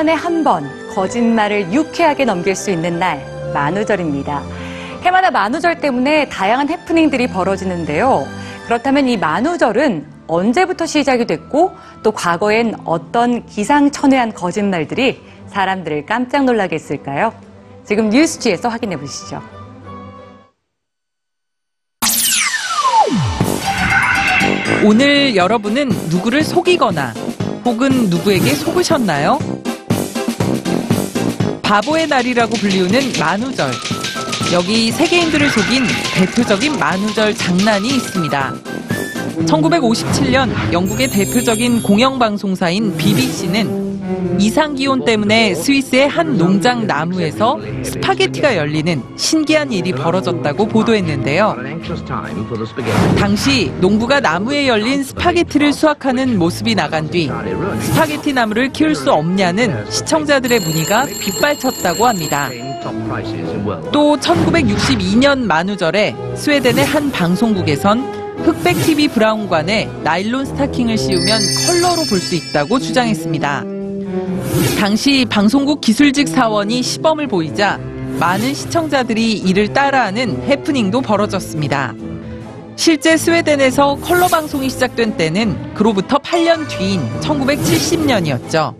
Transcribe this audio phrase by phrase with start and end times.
[0.00, 4.42] 1년에 한 번 거짓말을 유쾌하게 넘길 수 있는 날, 만우절입니다.
[5.02, 8.26] 해마다 만우절 때문에 다양한 해프닝들이 벌어지는데요.
[8.64, 17.32] 그렇다면 이 만우절은 언제부터 시작이 됐고 또 과거엔 어떤 기상천외한 거짓말들이 사람들을 깜짝 놀라게 했을까요?
[17.84, 19.42] 지금 뉴스지에서 확인해 보시죠.
[24.84, 27.12] 오늘 여러분은 누구를 속이거나
[27.64, 29.38] 혹은 누구에게 속으셨나요?
[31.70, 33.70] 바보의 날이라고 불리우는 만우절.
[34.52, 38.69] 여기 세계인들을 속인 대표적인 만우절 장난이 있습니다.
[39.46, 43.90] 1957년 영국의 대표적인 공영방송사인 BBC는
[44.38, 51.56] 이상기온 때문에 스위스의 한 농장 나무에서 스파게티가 열리는 신기한 일이 벌어졌다고 보도했는데요.
[53.18, 57.30] 당시 농부가 나무에 열린 스파게티를 수확하는 모습이 나간 뒤
[57.80, 62.48] 스파게티 나무를 키울 수 없냐는 시청자들의 문의가 빗발쳤다고 합니다.
[63.92, 72.34] 또 1962년 만우절에 스웨덴의 한 방송국에선 흑백 TV 브라운관에 나일론 스타킹을 씌우면 컬러로 볼 수
[72.34, 73.64] 있다고 주장했습니다.
[74.78, 77.78] 당시 방송국 기술직 사원이 시범을 보이자
[78.18, 81.94] 많은 시청자들이 이를 따라하는 해프닝도 벌어졌습니다.
[82.76, 88.74] 실제 스웨덴에서 컬러 방송이 시작된 때는 그로부터 8년 뒤인 1970년이었죠.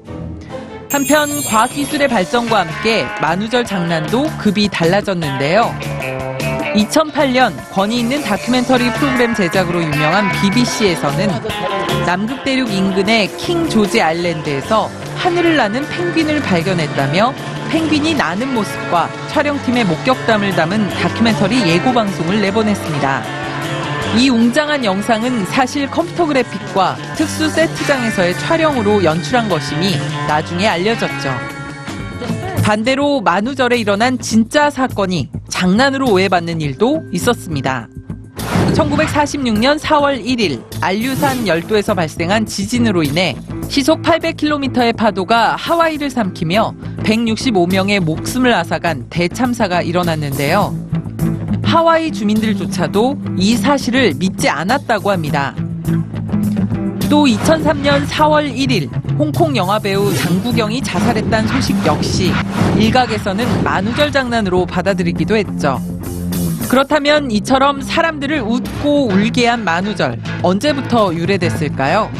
[0.90, 5.72] 한편 과학기술의 발전과 함께 만우절 장난도 급이 달라졌는데요.
[6.74, 11.28] 2008년 권위 있는 다큐멘터리 프로그램 제작으로 유명한 BBC에서는
[12.06, 17.34] 남극 대륙 인근의 킹 조지 아일랜드에서 하늘을 나는 펭귄을 발견했다며
[17.70, 23.22] 펭귄이 나는 모습과 촬영팀의 목격담을 담은 다큐멘터리 예고 방송을 내보냈습니다.
[24.18, 29.96] 이 웅장한 영상은 사실 컴퓨터 그래픽과 특수 세트장에서의 촬영으로 연출한 것임이
[30.26, 31.30] 나중에 알려졌죠.
[32.64, 37.88] 반대로 만우절에 일어난 진짜 사건이 장난으로 오해받는 일도 있었습니다.
[38.72, 43.36] 1946년 4월 1일 알류산 열도에서 발생한 지진으로 인해
[43.68, 50.74] 시속 800km의 파도가 하와이를 삼키며 165명의 목숨을 앗아간 대참사가 일어났는데요.
[51.62, 55.54] 하와이 주민들조차도 이 사실을 믿지 않았다고 합니다.
[57.08, 58.88] 또 2003년 4월 1일
[59.20, 62.32] 홍콩 영화 배우 장국영이 자살했다는 소식 역시
[62.78, 65.78] 일각에서는 만우절 장난으로 받아들이기도 했죠.
[66.70, 72.10] 그렇다면 이처럼 사람들을 웃고 울게 한 만우절 언제부터 유래됐을까요?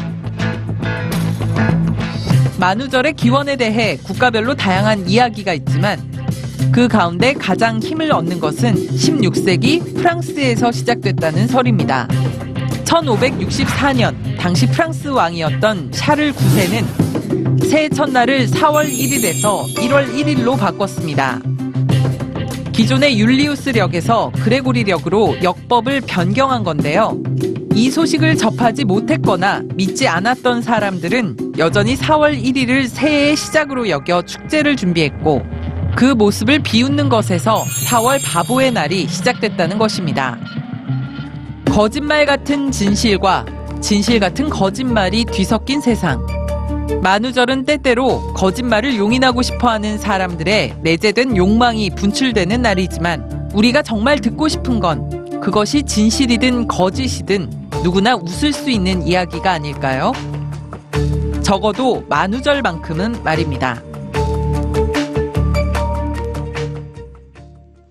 [2.59, 5.99] 만우절의 기원에 대해 국가별로 다양한 이야기가 있지만
[6.71, 12.07] 그 가운데 가장 힘을 얻는 것은 16세기 프랑스에서 시작됐다는 설입니다.
[12.83, 21.39] 1564년 당시 프랑스 왕이었던 샤를 9세는 새해 첫날을 4월 1일에서 1월 1일로 바꿨습니다.
[22.71, 27.21] 기존의 율리우스력에서 그레고리력으로 역법을 변경한 건데요.
[27.75, 35.43] 이 소식을 접하지 못했거나 믿지 않았던 사람들은 여전히 4월 1일을 새해의 시작으로 여겨 축제를 준비했고
[35.95, 40.39] 그 모습을 비웃는 것에서 4월 바보의 날이 시작됐다는 것입니다.
[41.67, 43.45] 거짓말 같은 진실과
[43.81, 46.25] 진실 같은 거짓말이 뒤섞인 세상.
[47.01, 54.79] 만우절은 때때로 거짓말을 용인하고 싶어 하는 사람들의 내재된 욕망이 분출되는 날이지만 우리가 정말 듣고 싶은
[54.79, 57.49] 건 그것이 진실이든 거짓이든
[57.83, 60.11] 누구나 웃을 수 있는 이야기가 아닐까요?
[61.41, 63.81] 적어도 만우절만큼은 말입니다.